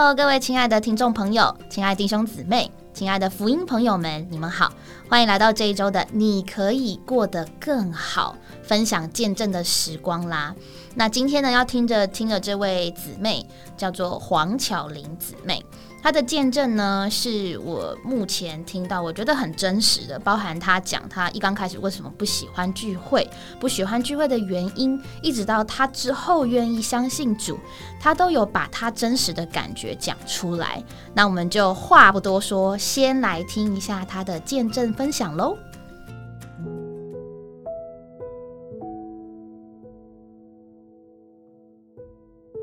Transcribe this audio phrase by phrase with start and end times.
[0.00, 4.72] Hello，各位亲爱的听众朋友，亲爱弟兄姊妹，亲爱的福音朋友们，你们好，
[5.10, 10.54] 欢迎来到这一周的你可以过得更好，分享见证的时光啦。
[10.94, 15.62] 那今天呢，要听着听着这位姊妹叫做黄巧玲姊妹。
[16.02, 23.28] 他的见证呢，是我目前听到我觉得很真实的，包含他讲他一刚开始为什么不喜欢聚会，
[23.60, 27.58] 不喜欢聚会的原因，一直到他之后愿意相信主，
[28.00, 30.82] 他都有把他真实的感觉讲出来。
[31.14, 35.56] 那我们就话不多说，先来听一下他的见证分享喽。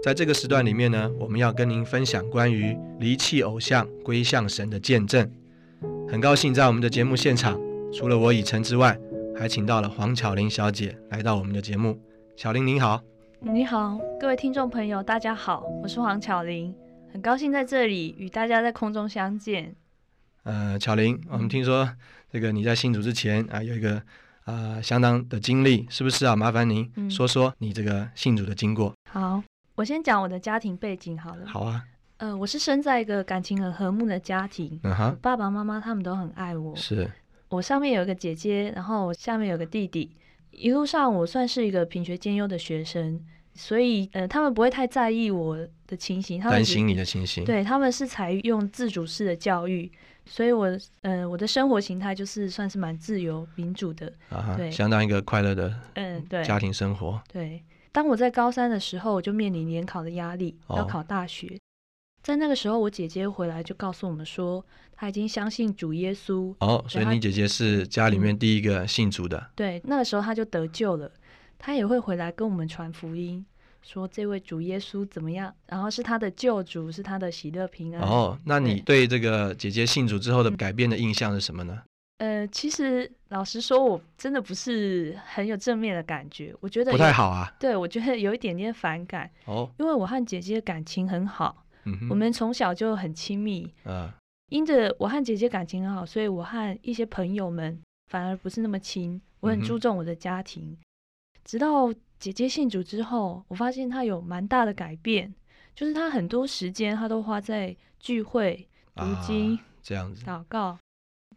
[0.03, 5.29] 在这个时段里面呢，我们要跟您分享关于离弃偶像归向神的见证。
[6.07, 7.59] 很高兴在我们的节目现场，
[7.91, 8.97] 除了我以晨之外，
[9.35, 11.99] 还请到了黄巧玲小姐来到我们的节目。
[12.37, 13.01] 巧玲您好，
[13.41, 16.73] 你好，各位听众朋友，大家好，我是黄巧玲，
[17.11, 19.75] 很高兴在这里与大家在空中相见。
[20.43, 21.89] 呃，巧玲，我们听说
[22.31, 24.01] 这个你在信主之前啊，有一个
[24.45, 26.35] 啊相当的经历，是不是啊？
[26.35, 28.93] 麻烦您说说你这个信主的经过。
[29.11, 29.43] 好。
[29.77, 31.45] 我先讲我的家庭背景好了。
[31.45, 31.85] 好啊。
[32.17, 34.79] 呃，我是生在一个感情很和睦的家庭。
[34.81, 35.15] 嗯哼。
[35.21, 36.75] 爸爸妈妈他们都很爱我。
[36.75, 37.07] 是。
[37.49, 40.11] 我上面有一个姐姐，然后我下面有个弟弟。
[40.49, 43.21] 一路上我算是一个品学兼优的学生，
[43.53, 46.41] 所以呃，他们不会太在意我的情形。
[46.41, 47.45] 他担心你的情形。
[47.45, 49.91] 对，他们是采用自主式的教育，
[50.25, 50.67] 所以我
[51.03, 54.11] 呃，我的生活形态就是算是蛮自由民主的。
[54.29, 54.55] 啊哈。
[54.57, 54.71] 对。
[54.71, 56.43] 相当一个快乐的嗯，对。
[56.43, 57.21] 家庭生活。
[57.31, 57.61] 对。
[57.97, 61.59] 当我在高三的时候，我就面临联考的压力，要考大学。
[62.21, 64.63] 在那个时候，我姐姐回来就告诉我们说，
[64.95, 66.53] 她已经相信主耶稣。
[66.59, 69.49] 哦，所以你姐姐是家里面第一个信主的。
[69.55, 71.11] 对，那个时候她就得救了。
[71.57, 73.43] 她也会回来跟我们传福音，
[73.81, 78.07] 说这位主耶稣怎么样，然后是他的救主，是他的喜乐平安。
[78.07, 81.81] 哦，那你对这个姐姐信主之后的改变的印象是什么呢？
[82.17, 86.55] 呃，其实老实说，我真的不是很有正面的感觉。
[86.59, 87.53] 我觉得不太好啊。
[87.59, 89.29] 对，我觉得有一点点反感。
[89.45, 89.69] 哦。
[89.77, 91.63] 因为我和姐姐感情很好，
[92.09, 93.71] 我们从小就很亲密。
[93.85, 94.11] 嗯。
[94.49, 97.79] 因着我和姐姐感情很好，所以我和一些朋友们
[98.09, 99.21] 反而不是那么亲。
[99.41, 100.75] 我很注重我的家庭。
[101.45, 105.35] 直到姐姐信主之后，我发现她有蛮大的改变，
[105.75, 110.79] 就是她很多时间她都花在聚会、读经、这样子、祷告。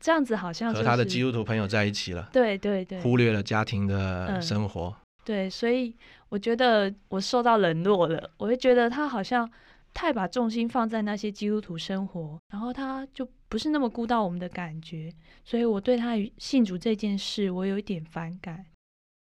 [0.01, 4.97] 这样子好像和他的基督徒朋友在一起了，对对对，忽略了家庭的生活。
[5.25, 5.95] 对，所以
[6.31, 8.31] 我觉得我受到冷落了。
[8.39, 9.49] 我会觉得他好像
[9.93, 15.13] 太把重心放在那些基督徒生活，然后他就不是那么顾到我们的感觉。
[15.45, 18.65] 所以我对他信主这件事，我有一点反感。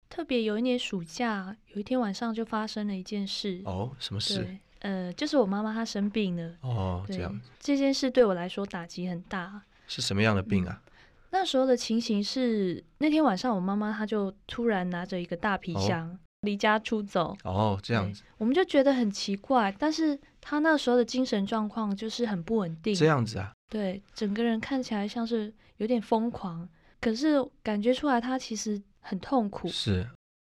[0.08, 3.60] 特别有一年暑假，有一天晚上就发生了一件事。
[3.64, 4.56] 哦，什么事？
[4.80, 6.54] 呃，就是我妈妈她生病了。
[6.62, 7.40] 哦，这样。
[7.60, 9.62] 这件事对我来说打击很大。
[9.94, 10.82] 是什么样的病啊？
[11.30, 17.36] 那时候的情形是，那天晚上我妈妈她就突然拿着一个大皮箱离家出走。
[17.44, 19.72] 哦，这样子，我们就觉得很奇怪。
[19.78, 22.92] 但是她那时候的精神状况就是很不稳定。
[22.92, 23.52] 这样子啊？
[23.68, 26.68] 对，整个人看起来像是有点疯狂，
[27.00, 29.68] 可是感觉出来她其实很痛苦。
[29.68, 30.08] 是。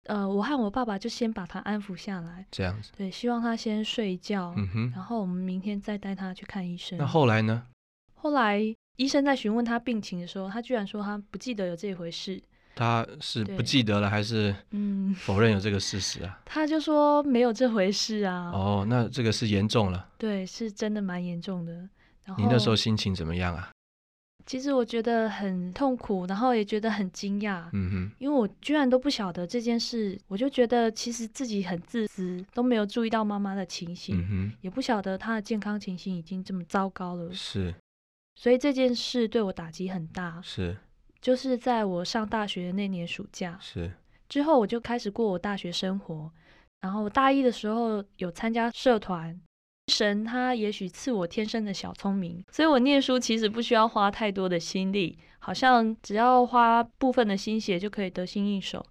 [0.05, 2.45] 呃，我和我爸爸就先把她安抚下来。
[2.51, 2.91] 这样子。
[2.97, 4.53] 对，希望她先睡觉。
[4.57, 4.91] 嗯哼。
[4.91, 6.97] 然后我们明天再带她去看医生。
[6.97, 7.63] 那后来呢？
[8.16, 8.73] 后来。
[8.99, 12.41] 医生在询问他病情的时候，他居然说他不记得有这回事。
[12.75, 16.37] 他是不记得了，还是嗯否认有这个事实啊？
[16.43, 18.51] 他就说没有这回事啊。
[18.53, 20.05] 哦，那这个是严重了。
[20.17, 21.71] 对，是真的蛮严重的。
[22.37, 23.71] 你那时候心情怎么样啊？
[24.45, 27.63] 其实我觉得很痛苦，然后也觉得很惊讶。
[27.71, 34.19] 嗯哼，因为我居然都不晓得这件事，我就觉得其实自己很自私，都没有注意到妈妈的情形。
[34.19, 37.31] 嗯哼，也不晓得她的健康情形已经这么糟糕了。
[37.33, 37.73] 是。
[38.39, 40.77] 所以这件事对我打击很大，是，
[41.19, 43.91] 就是在我上大学的那年暑假，是
[44.29, 46.31] 之后我就开始过我大学生活，
[46.79, 49.37] 然后大一的时候有参加社团，
[49.91, 58.85] 神他也许赐我天生的小聪明，所以我念书其实不需要花太多的心力，好像只要花部分的心血就可以得心应手，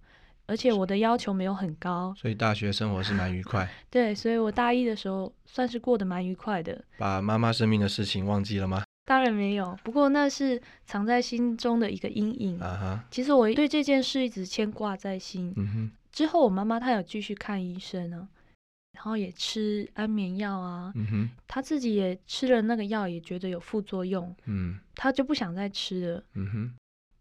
[0.45, 3.67] 而且我的要求没有很高，所以大学生活是蛮愉快。
[3.89, 6.79] 对，所以我大一的时候算是过得蛮愉快的。
[6.99, 8.83] 把妈妈生病的事情忘记了吗？
[9.09, 12.59] 当然没有，不过那是藏在心中的一个阴影。
[13.09, 15.51] 其实我对这件事一直牵挂在心。
[16.11, 18.29] 之后我妈妈她有继续看医生啊，
[18.91, 20.93] 然后也吃安眠药啊。
[21.47, 24.35] 她自己也吃了那个药，也觉得有副作用。
[24.45, 26.23] 嗯，她就不想再吃了。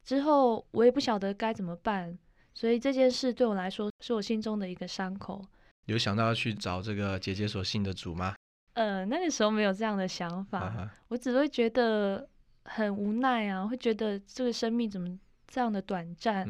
[0.04, 2.18] 之后我也不晓得该怎么办，
[2.52, 5.42] 所以这件事对我来说是我心中的一个伤口。
[5.86, 8.34] 有想到要去找这个姐姐所信的主吗？
[8.78, 12.28] 呃，那个时候没有这样的想法，我只会觉得
[12.64, 16.46] 很无奈啊，会觉得这个生命怎么这样的短暂？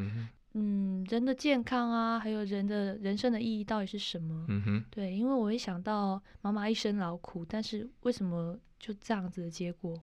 [0.53, 4.45] 嗯，人的健康啊，还有人的人生的意义到底是什么？
[4.49, 9.99] 嗯哼，对，因为我会想到妈妈一生劳苦，但是为什么就这样子的结果？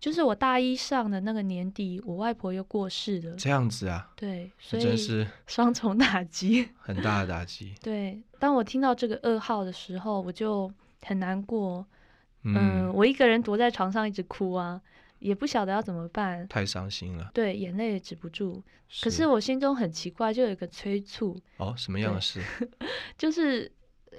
[0.00, 3.36] 就是我大一上的那个年底，我外婆又过世了。
[3.36, 4.10] 这样子啊？
[4.16, 7.74] 对，所以是 双重打击，很大的打击。
[7.80, 11.86] 对，当我听到这个噩耗的时候，我就很难过。
[12.44, 14.80] 嗯，我一个人躲在床上一直哭啊。
[15.20, 17.28] 也不晓得要怎么办，太伤心了。
[17.34, 18.62] 对，眼泪也止不住。
[19.02, 21.36] 可是我心中很奇怪，就有一个催促。
[21.56, 22.40] 哦，什么样的事？
[23.18, 23.68] 就是，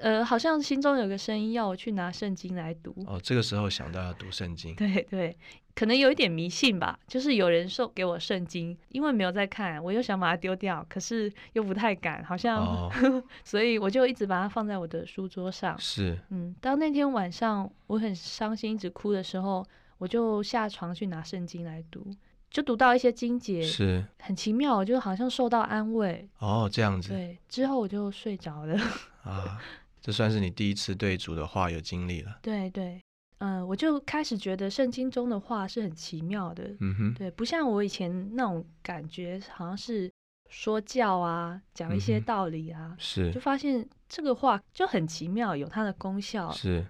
[0.02, 2.96] 呃，好像心中有个声音要我去拿圣经来读。
[3.08, 4.76] 哦，这个时候想到要读圣经。
[4.76, 5.38] 对对，
[5.76, 6.98] 可能有一点迷信吧。
[7.08, 12.90] 就是有人送给我圣经，因为没有在看，我又想把它丢掉，可是又不太敢，好像，
[13.44, 15.78] 所以我就一直把它放在我的书桌上。
[15.80, 19.66] 是，嗯，当那天晚上我很伤心，一直哭的时候。
[20.00, 22.10] 我就下床去拿圣经来读，
[22.50, 26.26] 就读到一些经节，是很奇妙，就好像受到安慰。
[26.38, 27.10] 哦，这样子。
[27.10, 28.80] 对，之后我就睡着了。
[29.24, 29.60] 啊，
[30.02, 32.40] 这算是你第一次对主的话有经历了。
[32.42, 33.02] 对对，
[33.40, 36.76] 嗯，我就开始觉得圣经中的话是很奇妙的。
[36.80, 40.12] 嗯哼，对，不像我以前那种感觉，好像是
[40.50, 46.52] 说教啊，讲一些道理啊，是，就发现这个话就很奇妙，有它的功效。
[46.52, 46.86] 是。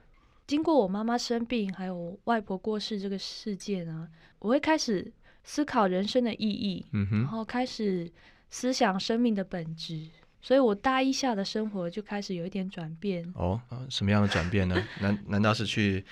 [0.48, 4.08] 经过我妈妈生病，还有外婆过世这个事件啊，
[4.40, 5.14] 我会开始
[5.44, 8.12] 思考人生的意义，然后开始
[8.50, 10.10] 思想生命的本质，
[10.42, 13.30] 所以我大一下的生活就开始有一点转变。
[13.36, 13.60] 哦，
[13.90, 14.76] 什么样的转变呢？
[15.02, 16.04] 难难道是去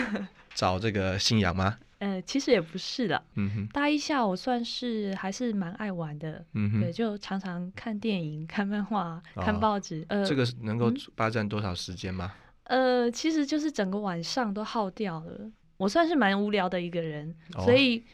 [0.54, 1.78] 找这个信仰吗？
[1.98, 3.22] 呃，其实也不是的。
[3.34, 6.44] 嗯哼，大一下我算是还是蛮爱玩的。
[6.52, 10.04] 嗯哼，对，就常常看电影、看漫画、看报纸。
[10.08, 12.32] 呃，这个能够霸占多少时间吗？
[12.64, 15.50] 呃，其实就是整个晚上都耗掉了。
[15.76, 17.34] 我算是蛮无聊的一个人，
[17.64, 18.04] 所以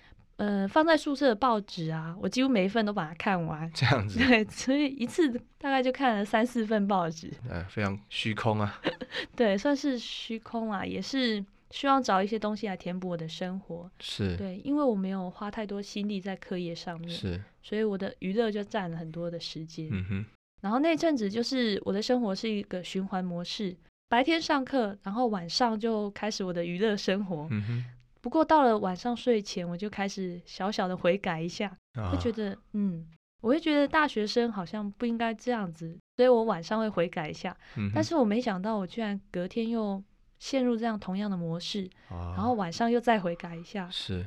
[0.40, 3.70] 呃，放在宿舍的报纸啊，我几乎每一份都把它看完。
[3.74, 5.28] 这样子，对，所以一次
[5.58, 7.30] 大概就看了三四份报纸。
[7.46, 8.80] 呃，非常虚空啊。
[9.36, 13.90] 对，算是虚空啊，也是希望找一些东西来填补我的生活。
[14.00, 19.90] 是，对，因为我没有花太多心力在课业上面，是，所以我的娱乐就占了很多的时间。
[19.92, 20.24] 嗯哼。
[20.62, 23.76] 然后那阵子就是我的生活是一个循环模式。
[24.08, 27.46] 白天上课，然后晚上就开始我的娱乐生活。
[27.50, 27.84] 嗯哼。
[28.20, 31.76] 不过到了晚上睡前，我就开始小小的悔改一下，
[32.10, 33.06] 会觉得，嗯，
[33.40, 37.56] 我会觉得大学生好像不应该这样子，所以我晚上会悔改一下。
[37.76, 37.90] 嗯。
[37.94, 40.02] 但是我没想到，我居然隔天又
[40.38, 43.88] 陷入这样同样的模式，然后晚上又再悔改一下。
[43.90, 44.26] 是。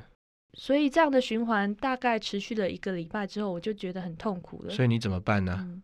[0.57, 4.69] 所以这样的循环大概持续了一个礼拜之后，我就觉得很痛苦了。
[4.71, 5.81] 所以你怎么办呢？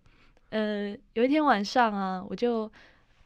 [0.50, 2.72] 呃，有一天晚上啊，我就。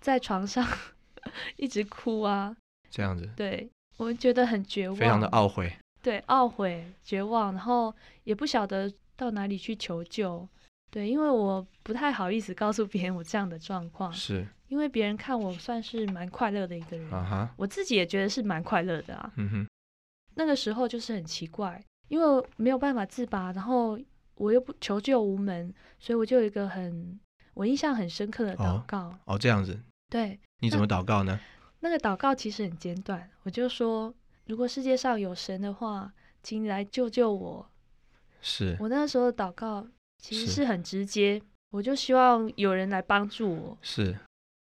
[0.03, 0.67] 在床上
[1.55, 2.53] 一直哭啊，
[2.91, 7.93] 这样子，对我觉得很绝望，非常的懊悔，对，懊悔、绝望，然后
[8.23, 10.47] 也不晓得到哪里去求救，
[10.89, 19.67] 对，因为我不太好意思告诉别人我这样的状况，是因为别人看我算是蛮快乐的一个人，啊哈，我自己也觉得是蛮快乐的啊，嗯哼，
[20.35, 23.99] 那个时候就是很奇怪，因为没有办法自拔，然后
[24.35, 27.19] 我又不求救无门，所以我就有一个很
[27.53, 29.79] 我印象很深刻的祷告，哦，这样子。
[30.09, 31.39] 对，你怎么祷告呢？
[31.83, 34.13] 那个祷告其实很简短，我就说，
[34.45, 37.69] 如果世界上有神的话，请你来救救我。
[38.41, 39.85] 是我那时候的祷告
[40.17, 43.77] 其实是很直接，我就希望有人来帮助我。
[43.81, 44.17] 是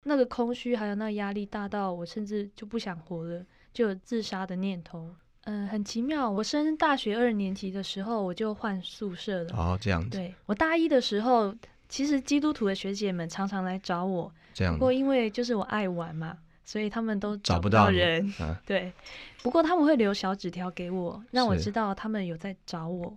[0.05, 5.15] 那个空虚还有那压力大到我甚至就不想活了，就有自杀的念头。
[5.45, 9.49] 嗯，很奇妙，我升大学二年级的时候我就换宿舍了。
[9.57, 10.11] 哦，这样子。
[10.11, 11.55] 对我大一的时候。
[11.91, 16.37] 其实基督徒的学姐们常常来找我，这样不过因为就是我爱玩嘛，
[16.69, 18.31] 所以他们都找不到人。
[18.63, 18.93] 对，
[19.41, 23.11] 不过他们会留小纸条给我，让我知道他们有在找我。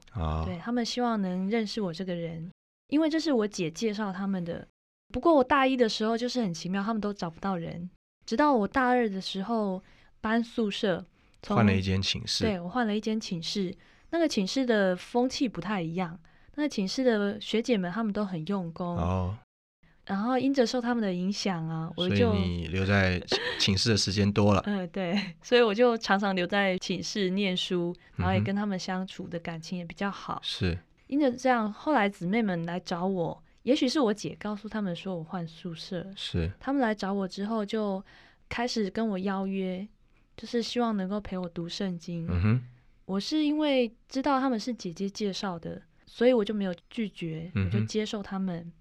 [0.47, 2.51] 对他们希望能认识我这个人，
[2.89, 4.67] 因为这是我姐介绍他们的。
[5.13, 7.91] 不过我大一的时候就是很奇妙，他们都找不到人，
[8.25, 9.83] 直到我大二的时候
[10.23, 11.05] 搬宿舍，
[11.47, 12.45] 换了一间寝室。
[12.45, 13.77] 对我换了一间寝室，
[14.09, 16.19] 那个寝室的风气不太一样。
[16.55, 19.37] 那寝室的学姐们，她们都很用功哦。
[20.07, 23.23] 然后因着受他们的影响啊，我就你留在
[23.59, 24.63] 寝室的时间多了。
[24.67, 30.41] 嗯，对， 所以我就常常留在寝室念书，然后也跟他们相处的感情也比较好。
[30.43, 38.05] 是，因着这样，后来姊妹们来找我，也许是我姐告诉他们说我换宿舍，是他们来找我之后，就
[38.49, 39.87] 开始跟我邀约，
[40.37, 42.27] 就是希望能够陪我读圣经。
[42.29, 42.63] 嗯哼，
[43.07, 45.81] 我是因为知道他们是姐姐介绍的。
[46.05, 48.59] 所以我就没有拒绝，我就接受他们。
[48.59, 48.73] 嗯，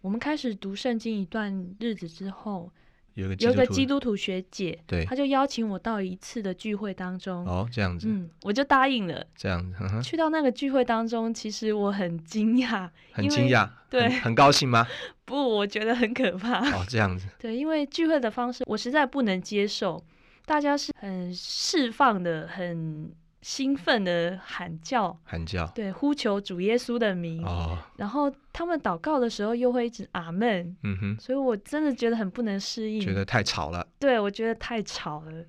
[0.00, 2.70] 我们开始读圣经一段日子之后，
[3.14, 7.46] 有个有个基督徒学姐，对，她就邀请我到一次的聚会当中。
[7.46, 9.26] 哦，这样子，嗯，我就答应了。
[9.34, 14.86] 这样子，去到那个聚会当中，其实我很惊讶，很惊讶，对，很高兴吗？
[15.24, 16.60] 不，我觉得很可怕。
[16.72, 20.04] 哦，这样子，对，因为聚会的方式我实在不能接受，
[20.44, 23.12] 大家是很释放的，很。
[23.44, 27.44] 兴奋的喊叫，喊叫，对，呼求主耶稣的名。
[27.44, 30.74] 哦，然后他们祷告的时候又会一直阿门。
[30.82, 33.86] 嗯哼，所以我真的觉得很不能适应，觉得太吵了。
[33.98, 35.44] 对，我觉得太吵了，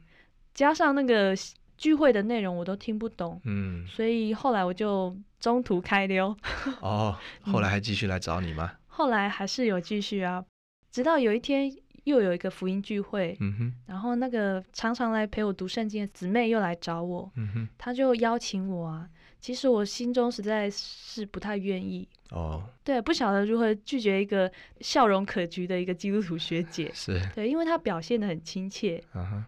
[0.53, 1.33] 加上那个
[1.77, 3.39] 聚会的内容我都听不懂。
[3.45, 6.35] 嗯，所以后来我就中途开溜。
[6.81, 8.73] 哦，后来还继续来找你吗？
[8.87, 10.43] 后来还是有继续啊，
[10.91, 11.73] 直到有一天。
[12.05, 13.38] 又有一个福音聚会，
[13.85, 17.31] 然后那个常常来陪我读圣经的姊妹又来找我，
[17.77, 19.07] 她就邀请我啊。
[19.41, 22.07] 其实我心中实在是不太愿意。
[22.31, 27.21] 哦，对，不晓得如何拒绝一个笑容可掬的一个基督徒学姐， 是。
[27.35, 29.03] 对，因为她表现的很亲切，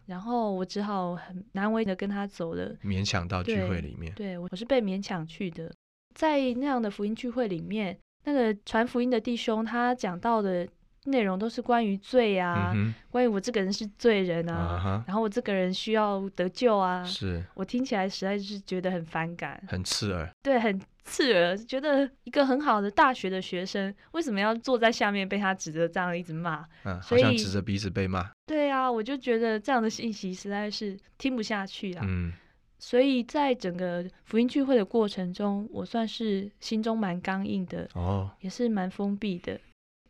[0.06, 5.74] 然后我只好很难为的跟她走了，勉强到聚会里面，对我是被勉强去的，
[6.14, 10.68] 在那样的福音聚会里面，那个传福音的弟兄他讲到的。
[11.08, 12.74] 内容都是关于罪啊，
[13.10, 17.04] 关于我这个人是罪人啊，然后我这个人需要得救啊。
[17.04, 20.30] 是我听起来实在是觉得很反感，很刺耳。
[20.44, 26.66] 对，很刺耳，觉得一个很好的大学的学生，为什么要坐在下面被他指着这样一直骂？
[26.84, 28.30] 嗯，好像指着鼻子被骂。
[28.46, 32.04] 对啊，我就觉得这样的信息实在是听不下去啊。
[32.08, 32.34] 嗯，
[32.80, 39.58] 所以在整个福音聚会的过程中，我算是心中蛮刚硬的哦，也是蛮封闭的。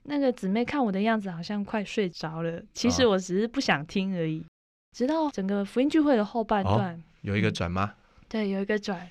[0.09, 2.63] 那个姊妹看我的样子，好像快睡着了。
[2.73, 4.43] 其实我只是不想听而已。
[4.95, 7.93] 直到整个福音聚会的后半段，有一个转吗？
[8.29, 9.07] 对，有一个转，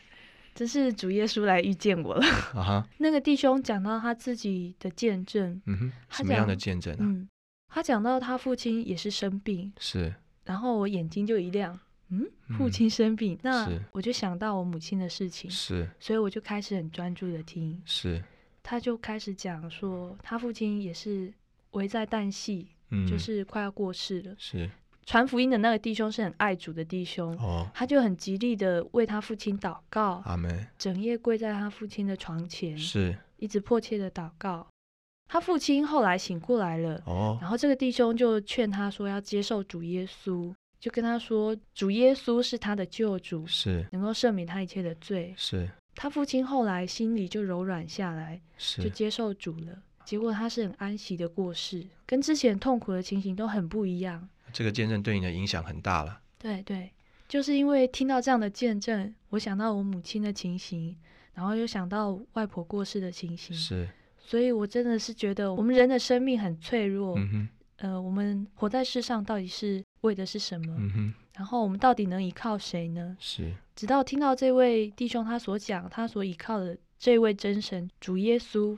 [0.55, 2.27] 这是主耶稣来遇见我了。
[2.55, 2.89] 啊哈！
[2.99, 7.29] 那个弟兄讲到他自己的见证，嗯哼，什么样的见证嗯，
[7.69, 10.13] 他讲到他父亲也是生病，是。
[10.45, 12.27] 然后我眼睛就一亮，嗯，
[12.57, 15.89] 父亲生病，那我就想到我母亲的事情，是。
[16.01, 18.23] 所以我就开始很专注的听，是。
[18.69, 21.33] 他就开始讲说，他父亲也是
[21.71, 22.67] 危在旦夕，
[23.09, 24.35] 就是快要过世了。
[24.37, 24.69] 是
[25.05, 30.67] 传福音的那个弟兄是很爱主的弟兄，哦，他就很极力的为他父亲祷告，阿门。
[30.77, 34.67] 整夜跪在他父亲的床前，是一直迫切的祷告。
[35.29, 45.71] 他父亲后来醒过来了，哦，然后这个弟兄就劝他说要接受主耶稣，就跟他说主耶稣是他的救主，是能够赦免他一切的罪，是。
[45.97, 48.41] 他父亲后来心里就柔软下来，
[48.79, 49.83] 就接受主了。
[50.05, 54.29] 结果他是很安息的过世，跟之前痛苦的情形都很不一样。
[54.53, 56.21] 这个见证对你的影响很大了。
[56.39, 56.93] 对对，
[57.27, 60.95] 就是因为听到这样的见证，我想到我母亲的情形，
[61.35, 63.89] 然后又想到外婆过世的情形，是，
[64.19, 67.19] 所以我真的是觉得我们人的生命很脆弱。
[67.19, 67.49] 嗯哼，
[67.79, 70.77] 呃，我们活在世上到底是为的是什么？
[70.79, 71.15] 嗯哼。
[71.37, 73.17] 然后我们到底能依靠谁呢？
[73.21, 78.77] 是，直到听到这位弟兄他所讲，他所依靠的这位真神主耶稣，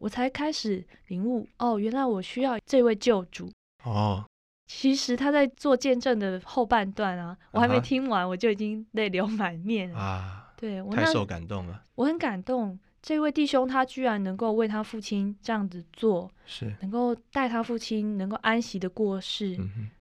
[0.00, 3.48] 我才开始领悟哦，原来我需要这位救主
[3.84, 4.24] 哦。
[4.66, 10.52] 其实他在做见证的后半段啊，我还没听完，我就已经泪流满面啊。
[10.56, 19.56] 对我太受感动了，我很感动，这位弟兄他居然能够为他父亲这样子做，是能够带他父亲能够安息的过世。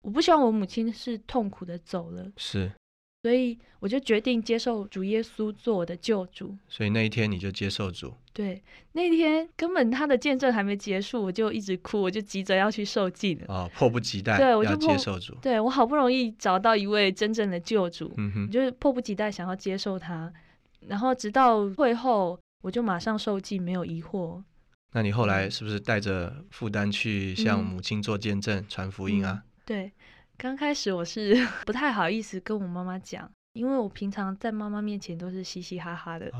[0.06, 2.70] 我不希望我母亲是痛苦的走了，是，
[3.24, 6.56] 所以我就决定接受主耶稣做我的救主。
[6.68, 8.14] 所以那一天你就接受主？
[8.32, 13.46] 对，那天根本他的见证还没结束，我就一直哭，我就急着要去受尽了。
[13.48, 15.34] 哦，迫不及待，对，我就接受主。
[15.42, 20.32] 对我好不容易找到一位真正的救主，嗯哼，就是迫不及待想要接受他。
[20.86, 24.40] 然后直到会后，我就马上受尽，没有疑惑。
[24.92, 29.42] 那你后来是不是带着负担去向母亲做见证、传福音啊？
[29.64, 29.90] 对，
[30.38, 36.30] 刚开始我是 不太好意思跟我妈妈讲，因为我平常在妈妈面前都是嘻嘻哈哈的，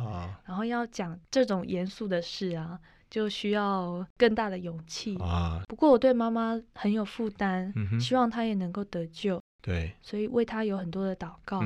[0.44, 5.62] 然后要讲这种严肃的事啊，就需要更大的勇气啊。
[5.66, 11.62] 不过我对妈妈很有负担，希望她也能够得救，对，所以为她有很多的祷告。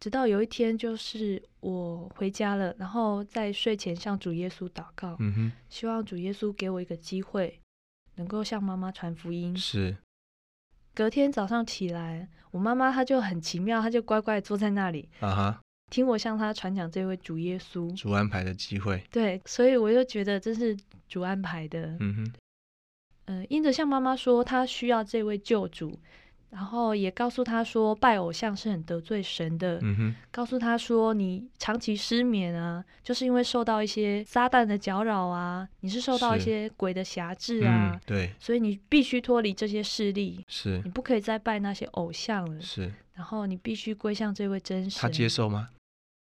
[0.00, 5.16] 直到有一天，就是我回家了，然后在睡前向主耶稣祷告，
[5.68, 7.60] 希望主耶稣给我一个机会，
[8.16, 9.56] 能够向妈妈传福音。
[9.56, 9.96] 是。
[10.94, 19.02] 隔天早上起来，我妈妈她就很奇妙，她就乖乖坐在那里啊哈，听我向她传讲这位主耶稣主安排的机会。
[19.10, 20.76] 对，所以我就觉得这是
[21.08, 21.96] 主安排的。
[22.00, 22.32] 嗯哼，
[23.26, 25.98] 呃，因着向妈妈说她需要这位救主，
[26.50, 29.78] 然后也告诉他说，拜偶像是很得罪神的。
[29.82, 37.98] 嗯哼，告诉他说，你长期失眠啊，就是因为受到一些撒旦的搅扰啊，你是受到一些鬼的辖制啊。
[38.04, 40.44] 对，所以你必须脱离这些势力。
[40.48, 42.60] 是，你不可以再拜那些偶像了。
[42.60, 45.00] 是，然后你必须归向这位真神。
[45.00, 45.68] 他接受吗？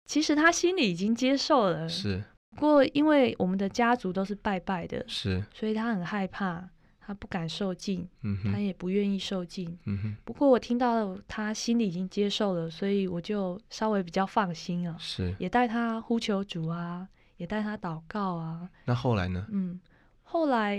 [0.06, 1.88] 其实他心里已经接受了。
[1.88, 2.24] 是，
[2.56, 6.70] 不过因为我们的家族都是拜拜的，是，所以他很害怕。
[7.08, 8.06] 他不敢受尽，
[8.52, 9.80] 他也不愿意受尽。
[10.26, 14.94] 不过我听到他心里已经接受了，所以我就稍微比较放心了。
[15.00, 18.70] 是，也带他呼求主啊，也带他祷告啊。
[18.84, 19.48] 那后来呢？
[19.52, 19.80] 嗯，
[20.24, 20.76] 后来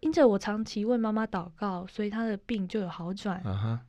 [0.00, 3.42] 因着我长期为妈妈祷告，所以他的病就有好转。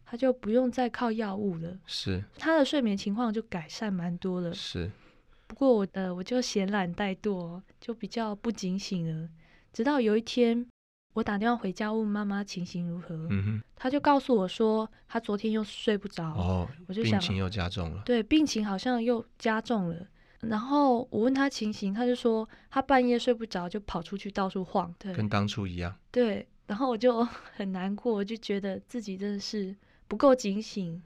[0.06, 1.74] 他就不用再靠药物了。
[1.86, 4.54] 是，他的睡眠情况就改善蛮多了。
[4.54, 4.92] 是，
[5.48, 9.30] 不过我的我就闲懒怠惰，就比较不警醒了。
[9.72, 10.68] 直到有一天。
[11.18, 19.96] 我打电话回家问妈妈情形如何，嗯她就告诉我说他昨天又睡不着，哦，我就想病情又加重了，对，病情好像又加重了。
[20.42, 26.48] 然后我问他情形，他就说他半夜睡不着就跑出去到处晃，对，跟当初一样，对。
[26.68, 27.24] 然后我就
[27.56, 29.76] 很难过，我就觉得自己真的是
[30.08, 31.02] 不够警醒，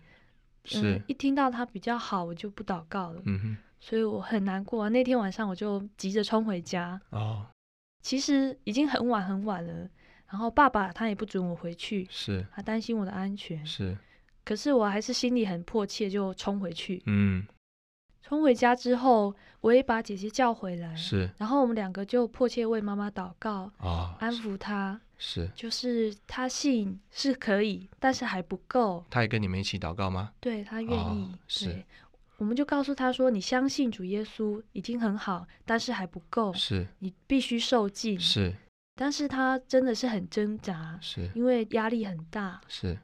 [0.66, 4.90] 是一听到他比较好，我就不祷告了，嗯哼，所以我很难过。
[4.90, 7.46] 那天晚上我就急着冲回家，哦，
[8.02, 9.88] 其实已经很晚很晚了。
[10.32, 13.98] 然后爸爸他也不准我回去，是，他担心我的安全，是。
[14.44, 17.04] 可是我还是心里很迫切，就冲回去。
[17.06, 17.46] 嗯，
[18.24, 21.30] 冲回家之后，我也把姐姐叫回来，是。
[21.38, 25.48] 然后我们两个就迫切为妈妈祷告，啊，安抚她，是。
[25.54, 29.06] 就是她信是可以，但是还不够。
[29.10, 30.32] 她也跟你们一起祷告吗？
[30.40, 31.36] 对，她愿意。
[31.48, 31.84] 是。
[32.38, 38.56] 我们就告诉她说：“你相信主耶稣已经很好，但是还不够，是你必须受尽。”是。
[38.96, 42.98] 但是他真的是很挣扎，是因为压力很大，是，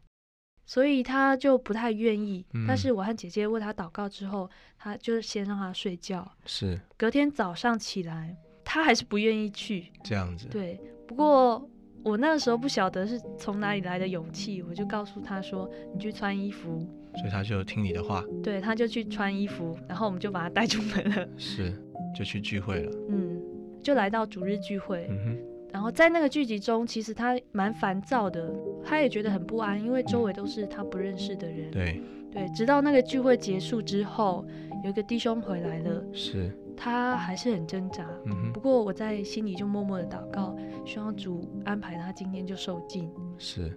[0.66, 2.46] 所以他就不太愿意。
[2.68, 6.80] 但是我和姐姐为他祷告之后，他就先让他睡觉，是。
[6.98, 10.48] 隔天早上起来，他还是不愿意去，这样子。
[10.50, 11.68] 对，不过
[12.04, 16.80] 我那个时候不晓得是从哪里来的勇气，我就告诉他说：“你去穿衣服。”
[17.18, 21.74] 所以他就听你的话，对，他就去穿衣服，然后我们就把他带出门了，是，
[22.16, 23.42] 就去聚会了，嗯，
[23.82, 25.57] 就来到主日聚会，嗯哼。
[25.72, 28.54] 然后在那个剧集中，其实他蛮烦躁的，
[28.84, 31.70] 他也觉得很不安，因为周围都是他不认识的人。
[31.72, 32.02] 对
[32.32, 34.46] 对，直到那个聚会结束之后，
[34.84, 38.08] 有一个弟兄回来了，是，他还是很挣扎。
[38.26, 43.10] 嗯不过我在心里就默默的祷告，希望主安排他今天就受尽。
[43.38, 43.72] 是。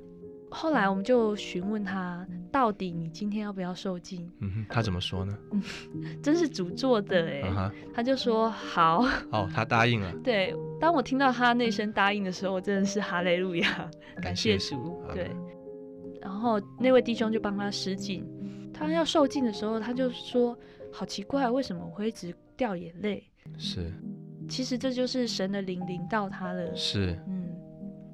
[0.51, 4.29] 后来我们就询问他，到底你今天要不要受尽？
[4.41, 5.39] 嗯哼，他怎么说呢？
[6.23, 9.05] 真是主做的哎，他就说好。
[9.31, 10.13] 哦，他答应了。
[10.25, 15.03] 对，当我听到他那声答应的时候，我真的是哈雷路亚，感谢主。
[15.15, 15.31] 对，
[16.21, 18.27] 然后那位弟兄就帮他施浸。
[18.75, 20.59] 他要受尽的时候，他就说
[20.91, 23.23] ：“好奇怪，为什么我会一直掉眼泪？”
[23.57, 23.93] 是，
[24.49, 26.75] 其实这就是神的灵临到他了。
[26.75, 27.47] 是，嗯。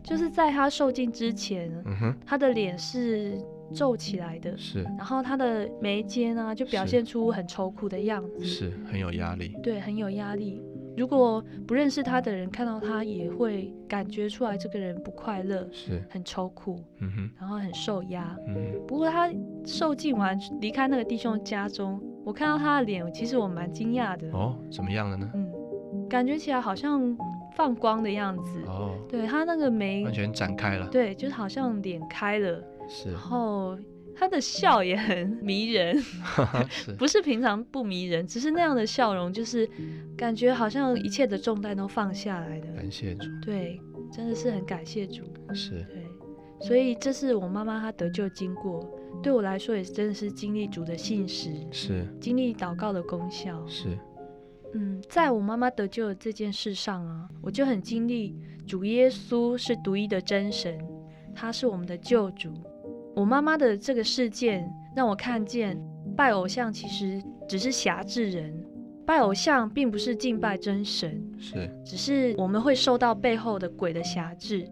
[0.06, 3.36] 就是在他受尽之前，嗯他的脸是
[3.74, 10.62] 皱起来的，是，然后他的眉间啊，就表现出很愁苦的样子，是很有压力，对，很有压力。
[10.96, 18.34] 如果不认识他的人看到他，也会感觉出来这个人不快乐，是很愁苦，嗯哼，然后很受压。
[18.46, 19.28] 嗯，不过他
[19.64, 24.30] 受尽完离开那个弟兄家中，我看到他的脸，其实我蛮惊讶的。
[24.30, 25.28] 哦，怎么样了呢？
[25.34, 25.52] 嗯，
[26.08, 27.14] 感觉起来好像。
[27.56, 28.60] 放光的样子。
[28.66, 33.76] 哦，对他那个眉完全展开了，对，就是好像脸开了，是，然后
[34.14, 35.96] 他的笑也很迷人，
[36.98, 39.68] 不是平常不迷人，只是那样的笑容，就是
[40.16, 43.80] 感觉好像一切的重担都放下来的，感谢主，对，
[44.12, 48.88] 真的是很感谢主，是，对，所以这是我妈妈她得救经过，
[49.22, 53.96] 对我来说也真的是经历主的信实，是，经历祷告的功效，是。
[54.78, 58.36] 嗯，在我妈妈得救的这件事上啊，我就很经历
[58.66, 60.78] 主耶稣是独一的真神，
[61.34, 62.52] 他是我们的救主。
[63.14, 65.80] 我妈妈的这个事件让我看见，
[66.14, 68.54] 拜偶像其实只是辖制人，
[69.06, 74.70] 拜偶像并不是敬拜真神，是，只是我们会受到背后的鬼的辖制。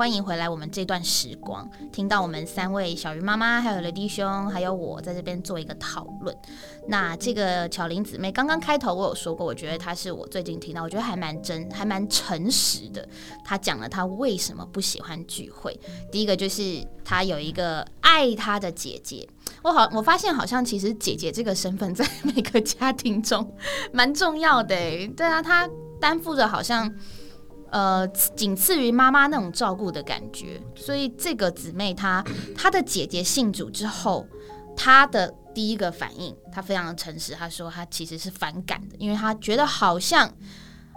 [0.00, 6.34] 欢迎回来，我们这段时光，听到我们三位小鱼妈妈，还有雷弟兄，还有我在这边做一个讨论。
[6.88, 13.06] 那这个巧玲姊妹刚刚开头我有说过，我觉得她是我最近听到，我觉得还蛮真，还蛮诚实的。
[13.44, 15.78] 她讲了她为什么不喜欢聚会。
[16.10, 19.28] 第一个就是她有一个爱她的姐姐。
[19.62, 23.54] 我好，我发现好像其实姐姐这个身份在每个家庭中
[23.92, 24.74] 蛮重要的。
[25.14, 25.68] 对啊，她
[26.00, 26.90] 担负着好像。
[27.70, 30.60] 呃，仅次于妈妈那种照顾的感觉。
[30.74, 32.24] 所以这个姊妹她
[32.56, 34.26] 她的姐姐信主之后，
[34.76, 40.32] 她的第一个反应，她非常的诚实，她说她其实是反感的，因为她觉得好像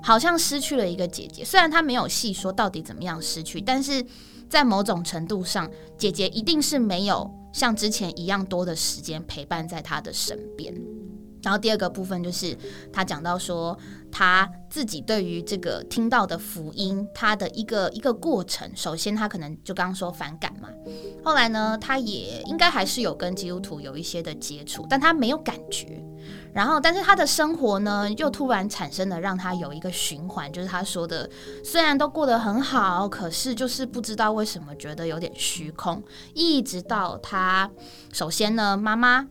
[0.01, 1.45] 好像失去了一个姐姐。
[1.45, 4.05] 虽然她没有细说到底怎么样失去，但是
[4.49, 10.73] 在某种程度上，姐姐一定是没有像之前一样多的时间陪伴在她的身边。
[11.43, 12.57] 然后第二个部分就是
[12.91, 13.77] 他讲到说
[14.11, 18.69] 他自己对于这个听到的福音，他的一个一个过程。
[18.75, 20.69] 首先他可能就刚刚说反感嘛，
[21.23, 26.01] 后来呢，他也应该还是有跟基督徒有一些的接触，但他没有感觉。
[26.53, 31.29] 然后，但是他的生活呢，又突然产生了让他有一个循环，就是他说的，
[31.63, 36.01] 虽然都过得很好，可是就是不知道为什么觉得有点虚空。
[36.33, 37.69] 一直到他
[38.13, 39.27] 首先呢，妈妈。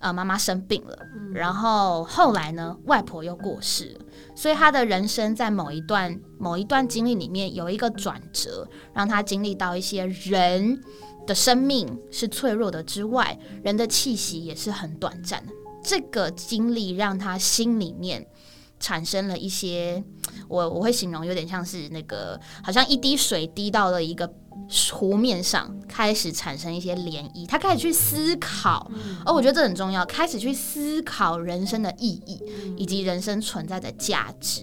[0.00, 0.96] 呃，妈妈生病了，
[1.32, 10.80] 然后后来呢，外婆又过世了，所以他的人生在某一段某一段经历里面有一个转折，让他经历到一些人
[11.26, 15.52] 的生命是脆弱的之外，人的气息也是很短暂的。
[15.82, 18.26] 这个经历让他心里面
[18.80, 20.02] 产生了一些，
[20.48, 24.32] 我我会形容有点像是那个，好像一滴水滴到了一个。
[24.92, 28.90] 湖面上开始产生一些涟漪，他开始去思考，
[29.24, 32.42] 而，我觉得这很重要，开始去思考人生的意义
[32.76, 34.62] 以及人生存在的价值。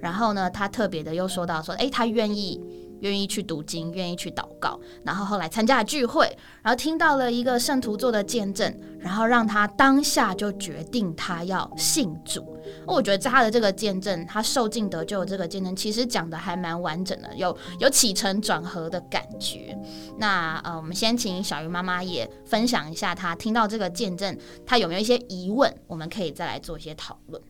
[0.00, 2.58] 然后呢，他特别的又说到说，哎，他愿意。
[3.02, 6.26] 愿意去读经，愿意去祷告，然后后来参加了聚会，
[6.62, 12.56] 然后听到了一个圣徒做的见证，然后让他当下就决定他要信主。
[12.86, 19.76] 我觉得他的这个见证，他受尽得救这个见证，其实讲的还蛮完整的，有有起承转合的感觉。
[20.18, 25.72] 那呃，我们先请小鱼妈妈也分享一下，她听到这个见证，她有没有一些疑问？
[25.86, 27.42] 我们可以再来做一些讨论。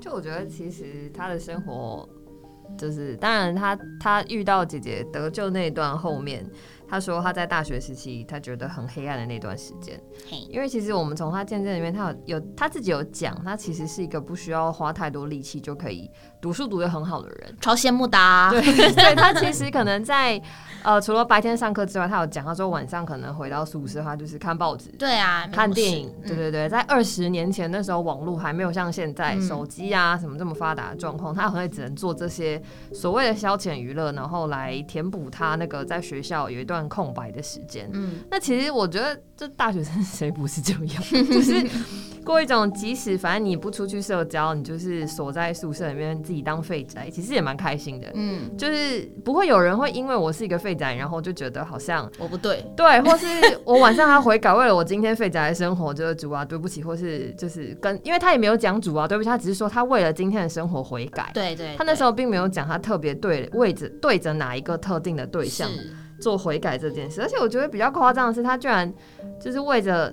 [0.00, 2.06] 就我觉得，其实他的生活。
[2.76, 6.44] 就是，当然，他他遇到姐姐得救那段后面，
[6.88, 10.00] 他说他在大学时期，他觉得很黑暗的那段时间。
[10.48, 18.18] 因为其实我们从他见证里面，他有有他自己有讲，他其实是一个不需要花太多力气就可以读书读得很好的人，超羡慕的。
[18.50, 18.60] 对，
[18.94, 20.40] 对他其实可能在。
[20.84, 26.68] 呃，除了白天上课之外，他有讲，他说晚上可能回到宿舍的话，就是看报纸，对啊，看电影，对对对。
[26.68, 32.60] 在二十年前那时候，网络还没有像现在手机啊什么这么发达的状况，他可能只能做这些
[32.92, 37.88] 所谓的消遣娱乐，然后来填补他那个在学校有一段空白的时间。
[37.92, 41.02] 嗯，那其实我觉得，这大学生 谁不是这样？
[41.30, 41.64] 就是。
[42.24, 48.08] 过一种，即使反正你不出去社交，你就是锁在宿舍里面自己当废宅，其实也蛮开心的。
[48.14, 53.26] 嗯，就是不会有人会因为我是一个废宅，然后就觉得好像我不对，对，或是
[53.62, 61.30] 我晚上还悔改，为了我今天废宅的生活，就是主啊，对不起，或是就是跟，因为他也没有讲主啊，对不起，他只是说他为了今天的生活悔改。
[61.34, 65.68] 对对，他那时候并没有讲他特别对位置对着哪一个特定的对象
[66.24, 68.90] 做悔改这件事，而且我觉得比较夸张的是，他居然
[69.38, 70.12] 就是为着。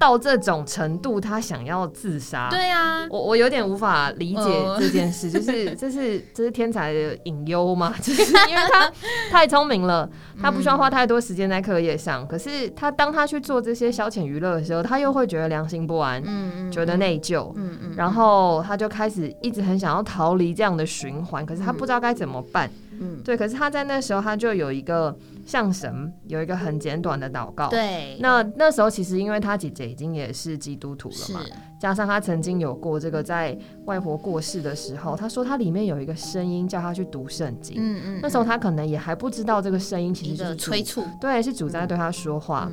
[0.00, 2.48] 到这种程度，他想要自杀？
[2.50, 7.94] 对呀，我我有点无法理解这件事， 就是这是这是天才的隐忧吗？
[8.02, 8.92] 就是因为他
[9.30, 10.08] 太聪明了，
[10.42, 22.68] 他不需要花太多时间在课业上，可是他当他去做这些消遣娱乐的时候，他又会觉得良心不安，嗯嗯，觉得内疚，嗯嗯，然后他就开始一直很想要逃离这样的循环，可是他不知道该怎么办。
[22.68, 22.85] 嗯，
[23.24, 27.68] 对，可是他在那时候，他就有一个向神有一个很简短的祷告。
[27.68, 31.40] 对，那那时候其实因为他姐姐已经也是基督徒了嘛，
[31.80, 37.76] 加上他曾经有过这个在外婆过世的时候，他说他里面有一个声音叫他去读圣经。
[37.78, 42.70] 嗯嗯，那时候他可能也还不知道这个声音其实就是催促，对，是主在对他说话。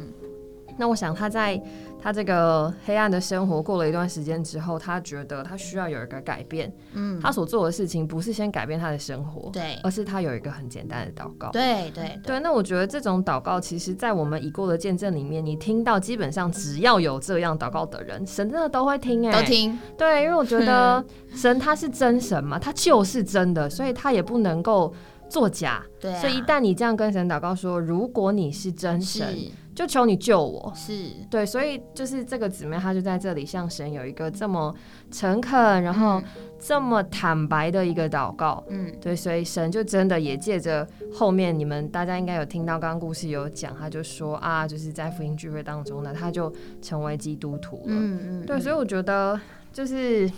[0.77, 1.61] 那我想他在。
[2.03, 6.69] 他这个黑暗的生活过了一段时间之后，他觉得他需要有一个改变。
[6.91, 11.49] 嗯，他所做的事情不是先改变他的生活，对，而是他有一个很简单的祷告。
[11.51, 12.37] 对对对。
[12.41, 19.79] 那我觉得这种祷告，其实，在我们已过的见证里面，你听到基本上只要有这样祷告的人，神真的都会听，哎，都听。
[19.97, 21.01] 对，因为我觉得
[21.33, 24.93] 神他是真神嘛，他就是真的，所以他也不能够
[25.29, 25.81] 作假。
[26.01, 26.13] 对。
[26.19, 29.33] 所以一旦你这样跟神祷告说，如果你是真神。
[29.75, 31.09] 就求你救我，是。
[31.29, 34.73] 对，所以就是这个姊妹，她就在这里向神有一个这么
[35.11, 36.21] 诚恳，然后
[36.59, 49.39] 这么坦白的一个祷告，嗯，对，所以神就真的也借着后面你们大家应该有听到刚刚故事有讲，他就说啊，就是在福音聚会当中呢，他就成为基督徒了，嗯嗯，对，所以我觉得
[49.71, 50.29] 就是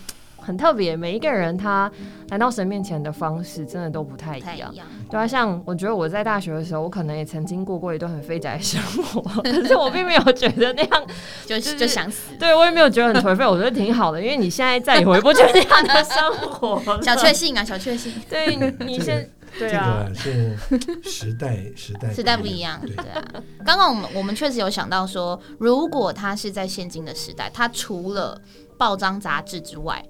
[0.46, 1.92] 很特别，每一个人他
[2.30, 4.72] 来到神面前的方式真的都不太一样。
[5.10, 11.08] 对啊，像我觉得我在大学的时候，我可能也曾经过过一段很废宅生活，可是我并没有觉得那样
[11.46, 12.36] 就是就想死。
[12.40, 17.02] 对我也没有觉得很颓废，我觉得挺好的，因为你现在再也回不去那样的生活。
[17.02, 18.14] 小确幸啊，小确幸。
[18.30, 18.56] 对
[18.86, 19.28] 你现
[19.58, 20.56] 这个是
[21.04, 23.24] 时代时代时代不一样，对啊。
[23.66, 28.40] 刚刚我们我们确实有想到说，如果他是在现今的时代，他除了
[28.78, 30.04] 报章杂志之外，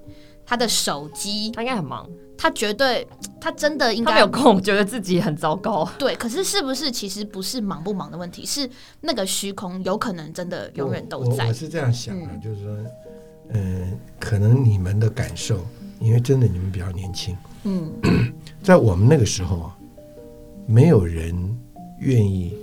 [0.46, 3.08] 他的手机，他应该很忙，他绝对，
[3.40, 5.88] 他真的应该没有空，觉得自己很糟糕。
[5.98, 8.70] 对，可是是不是其实不是忙不忙的问题，是
[9.02, 11.48] 那个虚空有可能真的永远都在。
[11.48, 12.78] 我是这样想的，就是说，
[13.50, 15.66] 嗯，可能你们的感受，
[16.00, 17.92] 因为真的你们比较年轻，嗯，
[18.62, 19.78] 在我们那个时候啊，
[20.68, 21.34] 没有人
[22.00, 22.56] 愿意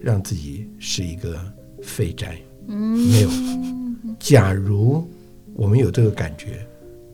[0.00, 1.38] 让自己是一个
[1.82, 3.30] 废宅，嗯，没有。
[4.18, 5.06] 假如
[5.54, 6.65] 我们有这个感觉，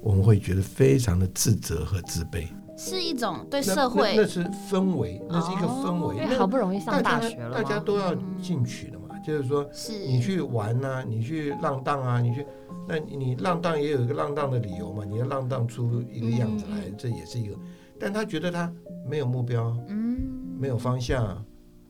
[0.03, 6.17] 我们会觉得非常的自责和自卑，是一种对社会那是氛围，那是一个氛围。
[6.17, 8.13] 因为好不容易上大学了，大家都要
[8.43, 9.17] 进取的嘛。
[9.25, 12.45] 就是说，是你去玩啊，你去浪荡啊，你去，
[12.89, 15.05] 那你浪荡也有一个浪荡的理由嘛。
[15.05, 17.57] 你要浪荡出一个样子来，这也是一个。
[18.01, 18.73] 但他觉得他
[19.09, 20.19] 没有目标，嗯，
[20.59, 21.41] 没有方向，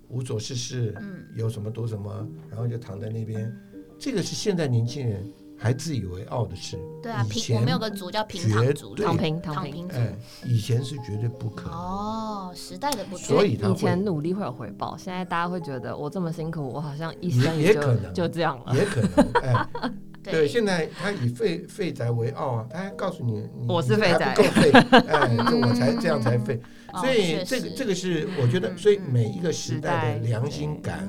[0.09, 3.51] 无所事事，嗯，有什么读什么，然后就躺在那边。
[3.99, 5.27] 这个是现在年轻人。
[5.63, 9.95] 还自以为傲的事，对啊，平我们有个族叫平躺族，躺平躺平族。
[9.95, 10.13] 哎，
[10.45, 11.79] 以前是绝对不可能。
[11.79, 13.19] 哦，时代的不同。
[13.19, 18.75] 所以以前努力会有回报，现在大家会觉得我这么辛苦，我好像一生也可能就这样了。
[18.75, 19.69] 也可能，哎，
[20.25, 26.61] 对，现在他以废废宅为傲啊，他还告诉你，我是废宅，够废，哎， 这我才这样才废。
[27.01, 31.09] 所以这个这个是我觉得，所以每一个时代的良心感、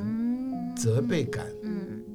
[0.75, 1.43] 责备感。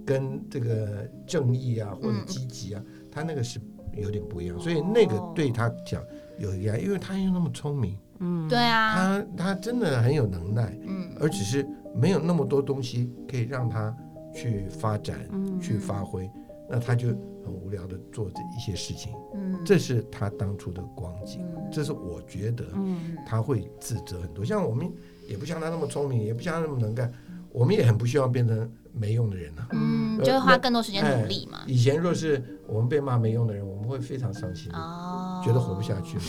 [0.09, 3.61] 跟这个正义啊，或者积极啊，他那个是
[3.92, 6.03] 有点不一样，所以那个对他讲
[6.38, 13.94] 有压力，因为他又那么聪明，嗯，对啊，他他真的很有能耐，嗯，而只是没有那么多东西可以让他
[14.35, 15.29] 去发展，
[15.61, 16.31] 去发挥，
[16.71, 17.09] 那他就
[17.44, 24.90] 很无聊的做这一些事情，嗯，这是他当初的光景，这是我觉得，嗯，他会自责很多，像我们
[25.29, 27.12] 也不像他那么聪明，也不像他那么能干，
[27.53, 28.71] 我们也很不希望变成。
[28.91, 29.65] 没用的人呢？
[29.71, 31.61] 嗯，就会花更多时间努力嘛。
[31.69, 36.23] 以前若是我们被骂没用的人，我们会非常伤心，哦，觉得活不下去了。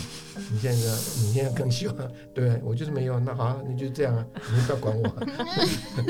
[0.52, 1.96] 你现在，你现在更希望，
[2.32, 5.10] 对我就是没用，那好，你就这样啊，你不要管我。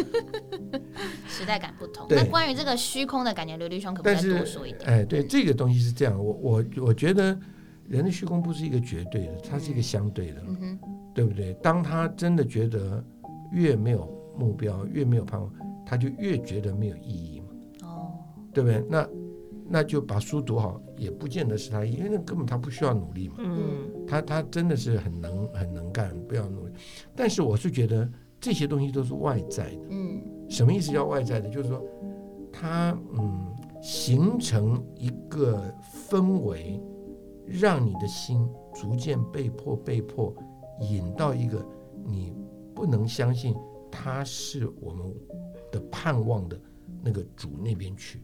[1.29, 2.05] 时代感不同。
[2.09, 4.89] 那关于这个虚空的感觉，刘立双可不可以多说一点？
[4.89, 7.39] 哎，对，这个东西是这样，我我我觉得
[7.87, 10.41] 人的虚空不是一个绝对的，它是一个相对的，
[11.15, 11.53] 对不对？
[11.63, 13.01] 当他真的觉得
[13.53, 14.05] 越没有
[14.39, 15.51] 目标，越没有盼望。
[15.85, 17.47] 他就越觉得没有意义嘛，
[17.83, 18.11] 哦，
[18.53, 18.83] 对不对？
[18.87, 19.09] 那
[19.67, 26.73] 那就把书读好，也不见得是他，因为那根本他不需要努力嘛，嗯，他他真的是很能很能干，不要努力。
[27.15, 28.07] 但是我是觉得
[28.39, 31.49] 这些东西都是外在的，嗯，什么意思叫外在的？
[31.49, 31.83] 就是说，
[32.51, 33.47] 他嗯
[33.81, 35.63] 形成一个
[36.07, 36.79] 氛围，
[37.47, 40.31] 让你的心逐渐被迫被迫
[40.81, 41.65] 引到一个
[42.05, 42.31] 你
[42.75, 43.55] 不能相信
[43.91, 45.13] 他是我们。
[45.71, 46.59] 的盼望的
[47.03, 48.23] 那个主那边去，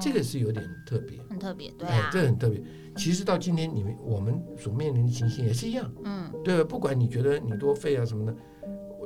[0.00, 2.58] 这个是有点特别，很特别，对啊，这很特别。
[2.96, 6.64] 其实到今天，你们我们所面临的情形也是一样，嗯，对？
[6.64, 8.34] 不管你觉得你多废啊什么的，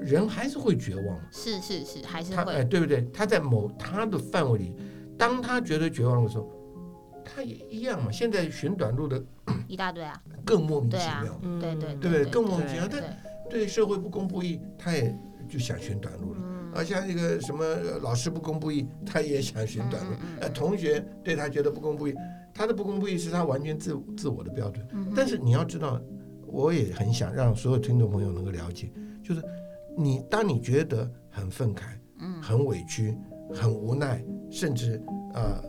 [0.01, 3.03] 人还是会绝望，是是是，还是会，哎，对不对？
[3.13, 4.73] 他在某他的范围里，
[5.19, 6.49] 当他觉得绝望的时候，
[7.25, 8.13] 他也一样嘛。
[8.13, 9.21] 现在寻短路的
[9.67, 12.25] 一大堆啊，更莫名其妙，对对对不对？
[12.27, 13.03] 更莫名其妙，但
[13.51, 15.13] 对社会不公不义，他也
[15.51, 16.41] 就想寻短路了。
[16.73, 17.65] 啊，像那个什么
[18.01, 20.13] 老师不公不义，他也想寻短路。
[20.41, 22.15] 呃，同学对他觉得不公不义，
[22.55, 24.87] 他的不公不义是他完全自自我的标准。
[25.15, 26.01] 但是你要知道，
[26.47, 28.89] 我也很想让所有听众朋友能够了解，
[29.23, 29.43] 就是
[29.99, 31.83] 你当你觉得很愤慨、
[32.41, 33.19] 很委屈、
[33.53, 35.03] 很无奈，甚至
[35.35, 35.61] 啊，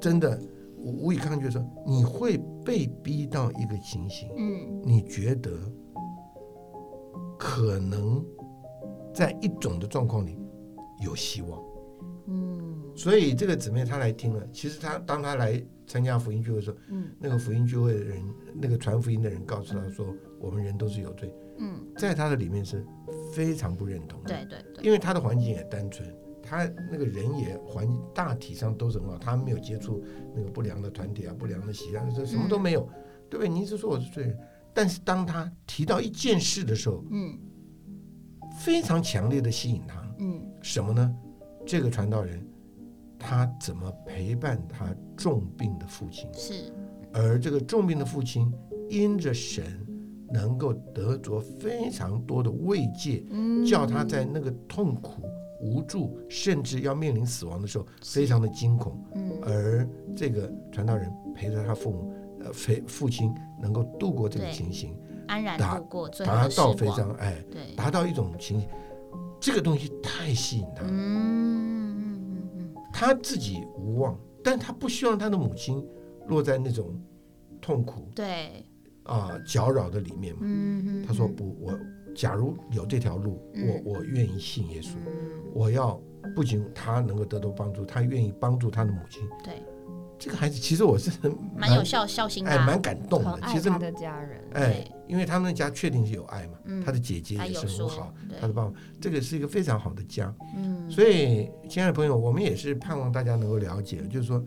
[0.00, 0.38] 真的
[0.76, 5.50] 无无以抗拒的时候，你会被逼到一个情形，嗯，你觉得
[7.38, 8.22] 可能
[9.14, 10.38] 在一种的状况里。
[11.02, 11.60] 有希望，
[12.28, 18.22] 嗯，所以这个姊妹她来听了，其实她当她来参加福音聚会的时候，嗯，那个福音聚会的人，
[18.54, 20.06] 那个传福音的人告诉她说，
[20.38, 22.86] 我们人都是有罪，嗯，在她的里面是
[23.34, 26.08] 非常不认同的，对对对，因为她的环境也单纯，
[26.40, 30.04] 她那个人也环境大体上都是很好，她没有接触
[30.36, 32.88] 那个不良的团体啊，不良的习惯，这什么都没有，
[33.28, 33.48] 对不对？
[33.48, 34.38] 你一直说我是罪人，
[34.72, 37.36] 但是当她提到一件事的时候，嗯，
[38.62, 40.00] 非常强烈的吸引他。
[40.18, 41.12] 嗯，什么呢？
[41.66, 42.40] 这个传道人，
[43.18, 46.28] 他怎么陪伴他重病的父亲？
[46.32, 46.72] 是，
[47.12, 48.52] 而这个重病的父亲
[48.88, 49.64] 因着神
[50.30, 53.24] 能够得着非常多的慰藉，
[53.68, 55.22] 叫他在那个痛苦、
[55.60, 58.96] 无助，甚至要面临死亡的时候，非常的惊恐。
[59.42, 64.94] 而这个传道人陪着他父母，呃，父父亲能够度过这个情形，
[65.26, 67.44] 安然度过，达到非常哎，
[67.76, 68.68] 达到一种情形，
[69.40, 70.82] 这个东西太吸引他。
[70.84, 75.86] 嗯嗯嗯他自己无望，但他不希望他的母亲
[76.28, 76.94] 落在那种
[77.60, 78.64] 痛苦，对
[79.04, 80.40] 啊搅扰的里面嘛。
[80.44, 81.78] 嗯他说不，我
[82.14, 83.42] 假如有这条路，
[83.84, 84.94] 我我愿意信耶稣，
[85.52, 86.00] 我要。
[86.36, 89.28] 不仅他能够得到帮助，他愿意帮助他的母亲。
[89.42, 89.60] 对，
[90.22, 91.10] 这个孩子其实我是
[91.56, 93.40] 蛮有孝孝心的，哎，蛮感动的。
[93.48, 96.52] 其实他的家人，哎，因为他们家确定是有爱嘛，
[96.84, 100.32] 他的姐姐也是很好，他的爸爸，这个是一个非常好的家。
[100.56, 104.40] 嗯，所以亲爱的朋友，我们也是盼望大家能够了解，就是说，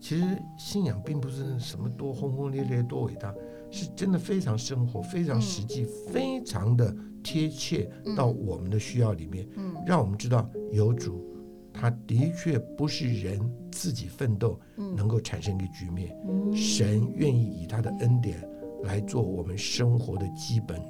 [0.00, 0.24] 其实
[0.58, 3.32] 信仰并不是什么多轰轰烈烈、多伟大，
[3.70, 6.92] 是真的非常生活、非常实际、非常的。
[7.24, 11.24] 贴切到我们的需要里面，嗯，让我们知道有主，
[11.72, 16.16] 他的确不是人自己奋斗能够产生一个局面，
[16.54, 18.46] 神愿意以他的恩典
[18.82, 20.80] 来做我们生活的基本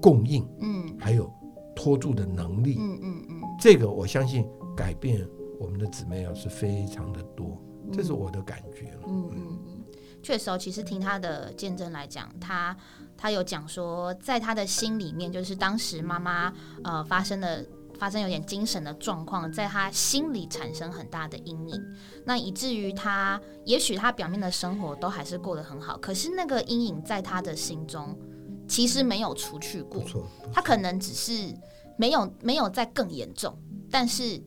[0.00, 1.30] 供应，嗯，还有
[1.74, 5.26] 托住的能力，嗯嗯嗯，这个我相信改变
[5.58, 7.60] 我们的姊妹啊是非常的多，
[7.92, 9.84] 这是我的感觉了，嗯嗯嗯，
[10.22, 12.76] 确实哦，其实听他的见证来讲，他。
[13.14, 17.64] 他有讲说，在他的心里面，就是当时妈妈呃发生的
[17.98, 21.82] 发生有点精神的状况，在他心里产生很大的阴影，
[22.24, 28.16] 那以至于他也许他表面的生活都还是过得很好，可是那个阴影在他的心中
[28.68, 30.02] 其实没有除去过，
[30.52, 31.54] 他可能只是
[31.96, 33.56] 没有没有再更严重，
[33.90, 34.42] 但是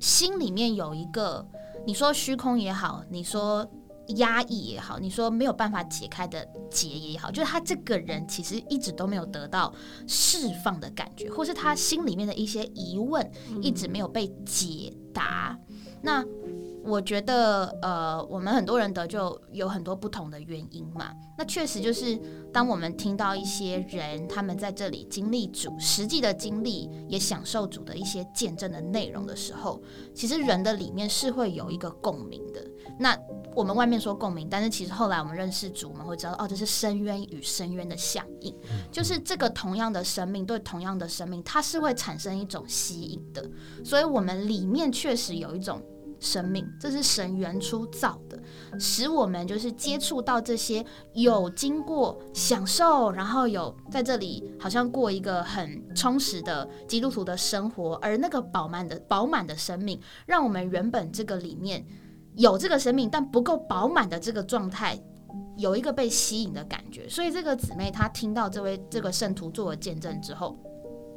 [0.00, 1.46] 心里面有一个
[1.86, 3.68] 你说虚空也好，你说。
[4.16, 9.72] 压抑也好，你说没有办法解开的结也好，就是他这个人其实一直都没有得到
[10.06, 13.30] 释放的感觉，或是他心里面的一些疑问
[13.62, 15.58] 一直没有被解答。
[16.02, 16.24] 那
[16.84, 21.14] 我觉得，呃，我们很多人得就有很多不同的原因嘛。
[21.38, 22.14] 那确实就是，
[22.52, 29.80] 当我们听到一些人他们在这里经历主实际的经历，也享受主的一些见证的内容的时候，
[30.14, 32.62] 其实人的里面是会有一个共鸣的。
[32.98, 33.18] 那
[33.54, 38.54] 我们外面说共鸣，但是其实后来我们认识主，我们会知道，哦，这是深渊与深渊的响应，
[38.90, 43.48] 就是这个同样的生命对同样的生命，它是会产生一种吸引的。
[43.84, 45.82] 所以，我们里面确实有一种。
[46.20, 48.42] 生命，这是神原初造的，
[48.80, 61.84] 使我们就是接触到这些有经过享受，然后有在这里好像过一个很充实的基督徒的生活，而那个饱满的饱满的生命，让我们原本这个里面
[62.36, 64.98] 有这个生命但不够饱满的这个状态，
[65.56, 67.08] 有一个被吸引的感觉。
[67.08, 70.56] 所以这个姊妹她听到这位这个圣徒做了见证之后。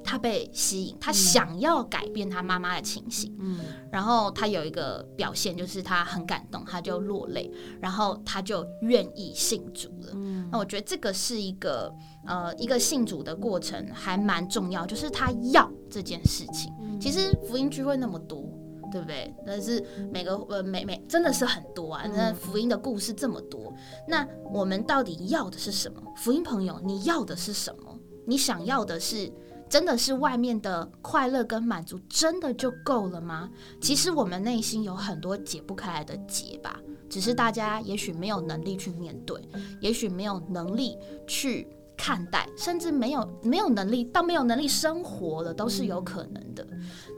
[0.04, 3.60] 她被吸引，她想要改变她妈妈的情形，嗯，
[3.92, 7.52] 然后她有一个表现，就是她很感动，她就落泪，
[7.82, 10.12] 然后她就愿意信主了。
[10.14, 11.94] 嗯，那我觉得这个是一个
[12.26, 16.72] 呃一个信主的过程，还蛮重要，就是他要这件事情。
[17.02, 18.42] 其实福音聚会那么多，
[18.92, 19.34] 对不对？
[19.46, 23.74] 但是每个呃每每真的是很多啊，那福音的故事这么多，
[24.08, 26.02] 那我们到底要的是什么？
[26.16, 27.98] 福音朋友，你要的是什么？
[28.26, 29.32] 你想要的是？
[29.70, 33.50] 真的是外面的快乐跟满足，真的就够了吗？
[33.82, 39.42] 其实我们内心有很多解不开来的结吧，只是大家也许没有能力去面对，
[39.82, 40.98] 也许没有能力
[41.28, 41.68] 去
[41.98, 46.66] 看待，甚至没有没有能力到没有能力生活了，都是有可能的。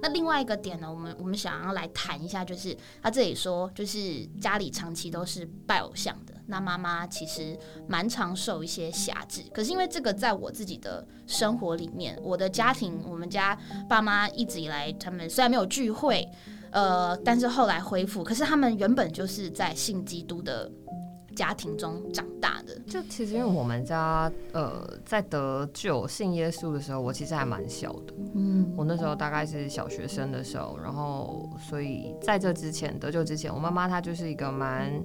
[0.02, 6.34] 那另外一个点呢，我们我们想要来谈一下，就是他这里说，就是家里长期都是拜偶像的。
[6.48, 7.56] 那妈妈其实
[7.88, 13.56] 蛮常受一些辖制，可是因为这个，在我自己的生活里面，我的家庭，我们家
[13.88, 16.28] 爸妈一直以来，他们虽然没有聚会，
[16.72, 20.72] 呃，但是后来恢复，可是他们原本就是在信基督的
[21.40, 22.78] 家庭中长大的。
[22.86, 35.02] 就其实因为我们家，呃，在得救信耶稣的时候，我其实还蛮小的，嗯，我那时候大概是小学生的时候，然后所以在这之前得救之前，我妈妈她就是一个蛮。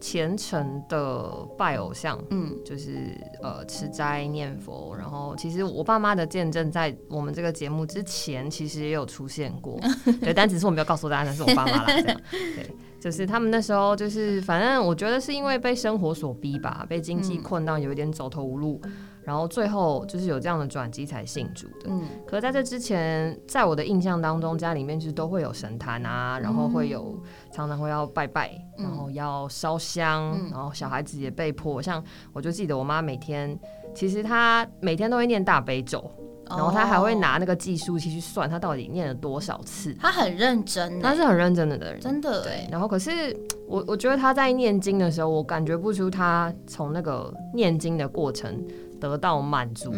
[0.00, 9.80] 虔诚的拜偶像，嗯，就是呃吃斋念佛，然后其实我爸妈的见证在我们这个节目之前其实也有出现过，
[10.20, 12.70] 对，但只是我没有告诉大家那是我爸妈啦，这样，对，
[13.00, 18.80] 就是他们那时候就是反正我觉得是因为被生活所逼吧，被经济困到有一点走投无路。
[19.28, 21.90] 然后最后就是有这样的转机才信主的。
[21.90, 27.14] 嗯，可在这之前，在我的印象当中，家里面就是都会有神坛啊，然后会有
[27.52, 32.02] 常常会要拜拜，然后要烧香，然后小孩子也被迫，像
[32.32, 33.56] 我就记得我妈每天，
[33.94, 36.10] 其实她每天都会念大悲咒。
[36.50, 42.42] 然后他还会拿那个计数器去算他到底念了多少次，他很认真，他是很认真的的人，真的。
[42.42, 48.64] 对，然后可是我我觉得他在念经的时候，我感觉不出他从那个念经的过程
[49.00, 49.92] 得到满足，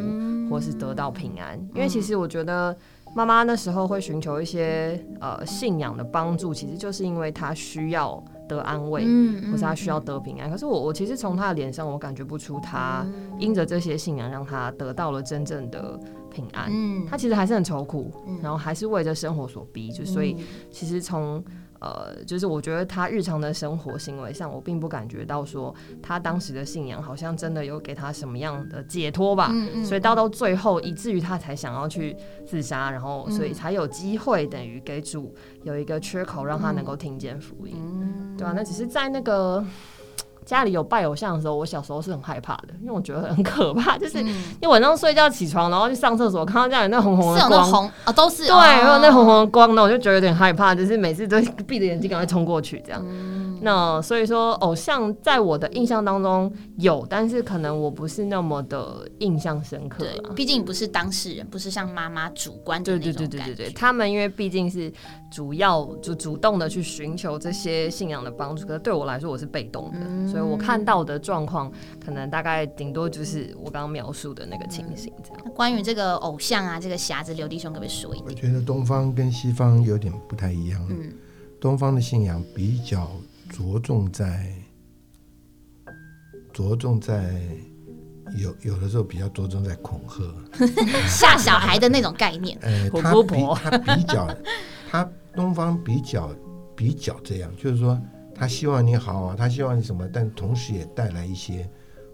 [0.48, 1.59] 或是得到平安。
[1.74, 2.76] 因为其实我觉得
[3.14, 8.22] 妈妈那时候会寻求一些呃信仰的帮助，其实就是因为她需要。
[8.51, 9.05] 得安慰，
[9.48, 10.51] 或是她需要得平安。
[10.51, 13.07] 可是我我其实从她的脸上，我感觉不出她
[13.38, 15.96] 因着这些信仰让她得到了真正的
[16.32, 16.68] 平安。
[16.68, 18.11] 嗯，他其实还是很愁苦，
[18.42, 20.36] 然后还是为着生活所逼，就所以
[20.68, 21.40] 其实从。
[21.80, 29.48] 呃，就是我觉得他日常的生活行为上，我并不感觉到说他当时的信仰好像真的有给他什么样的解脱吧。
[29.50, 29.84] 嗯嗯。
[29.84, 32.14] 所以到到最后，以至于他才想要去
[32.46, 37.74] 自杀，然后所以才有机会等于给主有一个缺口，让他能够听见福音。
[37.76, 38.36] 嗯。
[38.36, 38.52] 对吧？
[38.54, 39.64] 那只是在那个。
[40.51, 43.96] 家里有拜偶像的时候，我小时候是很害怕的，因为我觉得很可怕。
[44.03, 44.20] 就是
[44.61, 53.01] 你晚上睡觉起床，然后去上厕所，看到家里那红红的光，红啊，都是对，有那红红的光，那我就觉得有点害怕，就是每次都闭着眼睛赶快冲过去这样。
[53.62, 60.03] 那所以说，偶像在我的印象当中有，但是可能我不是那么的印象深刻。
[60.03, 64.90] 对，毕竟不是当事人，不是像妈妈主观的那种对对对对对，他们因为毕竟是
[65.30, 71.70] 主要就主动的去寻求这些信仰的帮助，可是对我来说我是被动的，所以我看到的状况
[72.05, 75.55] 可能大概顶多就是我刚刚描述的那个情形这样。
[75.55, 78.28] 关于这个偶像啊，这个匣子，刘弟兄可不可以说一点？
[78.28, 80.84] 我觉得东方跟西方有点不太一样。
[80.91, 81.12] 嗯，
[81.61, 83.11] 东方的信仰比较。
[83.53, 84.55] 着重在，
[86.53, 87.34] 着重在，
[88.36, 90.22] 有有的时候比较着重在恐吓，
[91.34, 92.57] 吓小孩的那种概念。
[92.61, 94.28] 呃，他比他比较，
[94.88, 96.30] 他东方比较
[96.76, 98.01] 比较这样，就是说
[98.41, 101.68] 他希望你好啊，他希望你什么，但同时也带来一些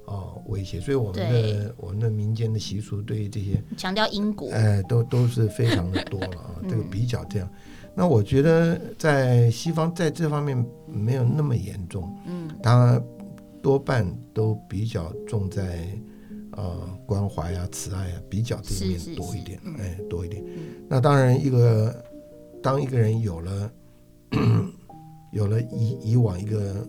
[0.07, 0.81] 哦威胁。
[0.81, 6.57] 所以我们的我们的民间的习俗对于这些强调因果，哎，都都是非常的多了啊。
[6.69, 7.49] 这个比较这样。
[7.95, 13.01] 那我觉得在西方在这方面没有那么严重，嗯，他
[13.63, 14.05] 多半
[14.35, 15.89] 都比较重在
[16.57, 20.45] 呃关怀啊、慈爱啊，比较这一面多一点，哎，多一点。
[20.89, 22.05] 那当然，一个
[22.61, 23.71] 当一个人有了
[25.33, 26.89] 有了以以往一个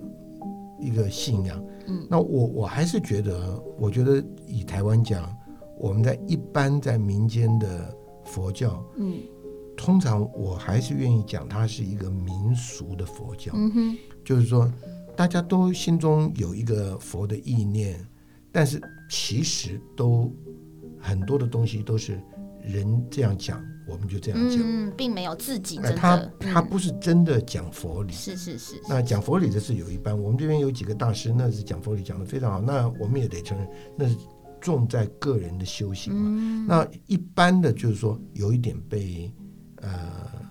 [0.79, 5.35] 一个信仰，嗯，那我我还是觉得，我觉得以台湾讲，
[5.79, 9.17] 我们在一般在民间的佛教，嗯。
[9.79, 14.67] 通常我还是愿意讲，它是一个民俗的佛教，嗯就是说
[15.15, 18.03] 大家都心中有一个佛的意念，
[18.51, 20.33] 但是其实都
[20.99, 22.19] 很多的东西都是
[22.67, 25.95] 人这样讲，我们就这样讲，并没有自己真的。
[25.95, 28.75] 他他不是真的讲佛理，是是是。
[28.87, 34.15] 那讲佛理的是有一般，我们这边有几个大师，那是讲佛理讲的非常好，那我们也得承认，那是
[34.61, 36.65] 重在个人的修行嘛。
[36.67, 39.31] 那一般的就是说有一点被。
[39.83, 39.91] 呃，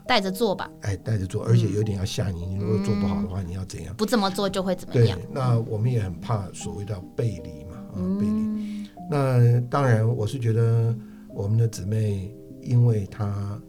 [0.07, 0.71] 带着做吧。
[0.83, 2.47] 哎，带着做，而且有点要吓你。
[2.47, 3.93] 你如果做不好的话，你要怎样？
[3.97, 5.19] 不这么做就会怎么样？
[5.19, 8.89] 对，那我们也很怕所谓的背离嘛，啊，背离。
[9.11, 10.97] 那当然，我是觉得
[11.37, 13.61] 我们的姊妹，因为她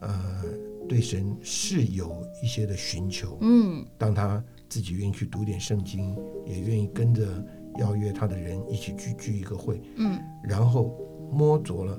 [0.00, 0.44] 呃
[0.88, 7.24] 对神是有一些的寻求，嗯，当她自己愿意去读点圣经，也愿意跟着
[7.78, 10.98] 邀约她的人一起去聚一个会，嗯，然后
[11.30, 11.98] 摸着了。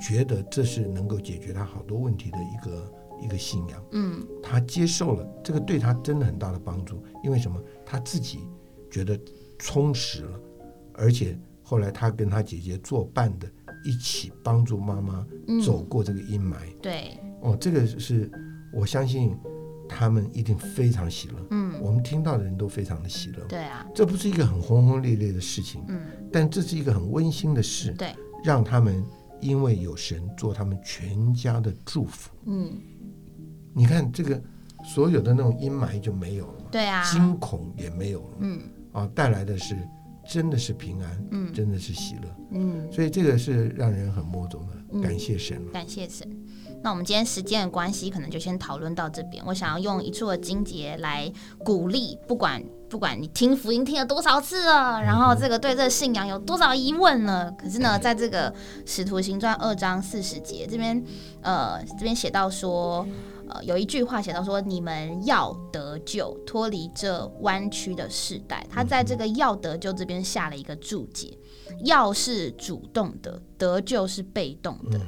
[0.00, 7.00] 觉得这是能够解决她好多问题的一个一个信仰，嗯，他接受了这个，对她真的很大的帮助。
[7.22, 7.62] 因为什么？
[7.86, 8.40] 她自己
[8.90, 9.16] 觉得
[9.56, 10.40] 充实了，
[10.94, 13.48] 而且后来她跟她姐姐作伴的，
[13.84, 15.26] 一起帮助妈妈
[15.64, 16.56] 走过这个阴霾。
[16.82, 18.30] 对，哦，这个是
[18.72, 19.36] 我相信
[19.88, 21.34] 他们一定非常喜乐。
[21.50, 23.44] 嗯，我们听到的人都非常的喜乐。
[23.48, 26.00] 对啊，这不是一个很轰轰烈烈的事情，嗯，
[26.32, 27.92] 但这是一个很温馨的事。
[27.92, 29.04] 对，让他们。
[29.40, 32.80] 因为有神做他们全家的祝福，嗯，
[33.74, 34.42] 你看这个
[34.82, 38.60] 所有的那种阴霾就没有了嘛，对啊，惊恐也没有了，嗯，
[38.92, 39.76] 啊，带来的是
[40.26, 46.28] 真的是平安，嗯，真的是喜乐，嗯，所以这个是让人很摸着的，感谢神，感谢神。
[46.82, 49.42] 那我们今天时间的关系，可能就先讨论到这边。
[49.46, 58.52] 我想要用一处的经节来鼓励，不管不管你听福音听了多少次了，然后这个对这个信仰有多少疑问了，可是呢，在这个
[58.84, 61.02] 使徒行传二章四十节这边，
[61.40, 63.06] 呃，这边写到说，
[63.48, 71.36] 呃，有一句话写到说：“你们要得救，脱离这弯曲的时代。”他在这个“要得救”这边下了一个注解
[71.84, 75.00] ：“要”是主动的，“得救”是被动的。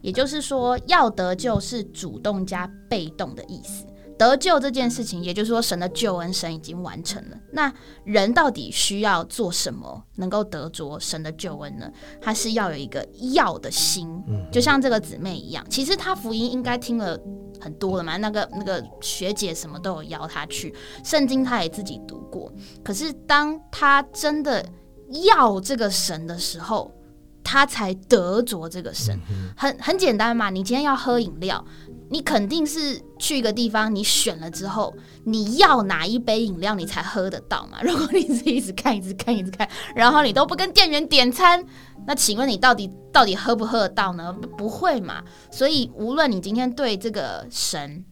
[0.00, 3.86] 也就是说，“要得救”是主动加被动的意思。
[4.18, 7.36] 得救这件事情，也就是说，神的救恩，神已经完成了。
[7.50, 7.72] 那
[8.04, 11.90] 人到底需要做什么，能够得着神的救恩呢？
[12.20, 14.22] 他是要有一个要的心，
[14.52, 15.66] 就像这个姊妹一样。
[15.68, 17.18] 其实他福音应该听了
[17.62, 22.52] 很多了嘛，那个那个学姐什么都有邀他去，圣经他也自己读过。
[22.82, 24.64] 可是当他真的
[25.24, 26.90] 要这个神的时候，
[27.44, 29.16] 他才得着这个神。
[29.56, 31.64] 很很简单嘛，你今天要喝饮料。
[32.12, 34.94] 你肯定是去一个地方，你选了之后，
[35.24, 37.80] 你要哪一杯饮料，你才喝得到嘛？
[37.82, 41.64] 如果你是一直看、一直看、一直看，然后你都不跟店员点餐，
[42.06, 44.30] 那请问你到底到底喝不喝得到呢？
[44.58, 45.24] 不会嘛？
[45.50, 48.04] 所以无论你今天对这个神，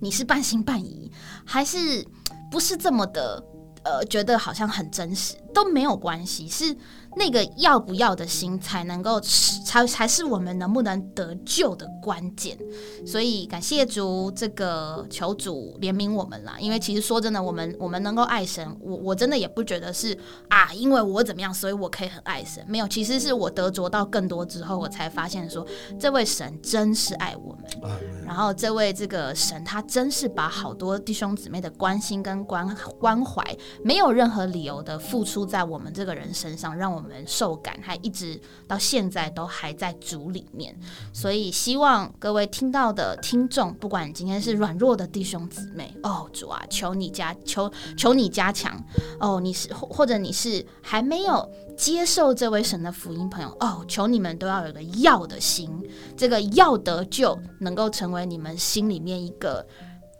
[0.00, 1.12] 你是半信半疑，
[1.44, 2.02] 还是
[2.50, 3.44] 不是这么的，
[3.84, 6.76] 呃，觉得好像很真实，都没有关系，是。
[7.16, 12.58] 那个要不要的心才能够才才是我们能不能得救的关键，
[13.06, 16.56] 所以感谢主，这个求主怜悯我们啦。
[16.58, 22.64] 因为其实说真的，我们我们能够爱神，我我真的也不觉得是啊，因为我怎么样，所以我可以很爱神。
[22.66, 25.64] 没有，其实是我得着到更多之后，我才发现说，
[25.96, 27.94] 这位神真是爱我们。
[28.26, 37.04] 然后这位这个神，他真是把好多弟兄姊妹的关心跟关关怀，没有任何理由的付出在我们这个人身上，让我。
[37.04, 40.74] 们受感还一直到现在都还在主里面，
[41.12, 48.82] 所以希望各位听到的听众，不管今天是软弱的弟兄姊妹，哦主啊，求你加求求你加强
[49.20, 55.68] 哦，你是或者你是还没有接受这位神的福音朋友哦，求你们都要有个要的心，
[56.16, 59.66] 这个要得救能够成为你们心里面一个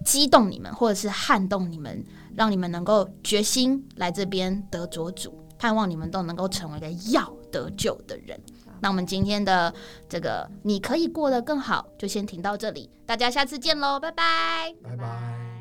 [0.04, 2.04] 激动你们或者是撼动你们，
[2.36, 5.38] 让你们能够决心来这边得着主。
[5.56, 8.38] 盼望你们都能够成为一个要得救的人。
[8.80, 9.72] 那我们今天的
[10.08, 12.90] 这个你可以过得更好，就先停到这里。
[13.06, 15.53] 大家下次见喽，拜拜，拜拜。